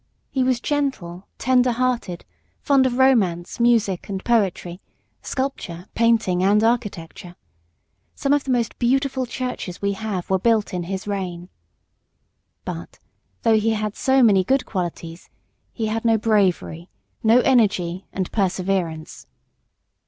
He 0.31 0.43
was 0.43 0.59
gentle, 0.59 1.27
tenderhearted, 1.37 2.25
fond 2.59 2.87
of 2.87 2.97
romance, 2.97 3.59
music 3.59 4.09
and 4.09 4.25
poetry, 4.25 4.81
sculpture, 5.21 5.85
painting 5.93 6.41
and 6.41 6.63
architecture. 6.63 7.35
Some 8.15 8.33
of 8.33 8.43
the 8.43 8.49
most 8.51 8.79
beautiful 8.79 9.27
churches 9.27 9.79
we 9.79 9.91
have 9.91 10.27
were 10.27 10.39
built 10.39 10.73
in 10.73 10.81
his 10.85 11.05
reign. 11.07 11.49
But, 12.65 12.97
though 13.43 13.59
he 13.59 13.73
had 13.75 13.95
so 13.95 14.23
many 14.23 14.43
good 14.43 14.65
qualities, 14.65 15.29
he 15.71 15.85
had 15.85 16.03
no 16.03 16.17
bravery, 16.17 16.89
no 17.21 17.41
energy 17.41 18.07
and 18.11 18.31
perseverance. 18.31 19.27